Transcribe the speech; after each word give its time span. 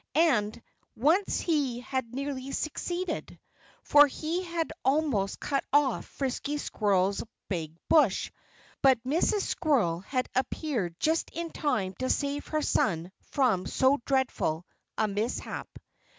And 0.15 0.59
once 0.95 1.41
he 1.41 1.79
had 1.81 2.15
nearly 2.15 2.51
succeeded. 2.53 3.39
For 3.83 4.07
he 4.07 4.49
almost 4.83 5.39
cut 5.39 5.63
off 5.71 6.05
Frisky 6.07 6.57
Squirrel's 6.57 7.21
big 7.49 7.77
brush. 7.87 8.31
But 8.81 9.03
Mrs. 9.03 9.41
Squirrel 9.41 9.99
had 9.99 10.27
appeared 10.33 10.99
just 10.99 11.29
in 11.29 11.51
time 11.51 11.93
to 11.99 12.09
save 12.09 12.47
her 12.47 12.63
son 12.63 13.11
from 13.31 13.67
so 13.67 14.01
dreadful 14.03 14.65
a 14.97 15.07
mishap. 15.07 15.67